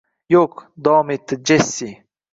[0.35, 1.91] Yo`q, davom etdi Jessi